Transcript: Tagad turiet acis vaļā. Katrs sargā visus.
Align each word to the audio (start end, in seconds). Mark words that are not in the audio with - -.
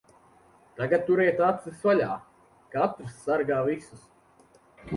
Tagad 0.79 1.03
turiet 1.09 1.43
acis 1.49 1.83
vaļā. 1.89 2.09
Katrs 2.77 3.21
sargā 3.29 3.61
visus. 3.71 4.05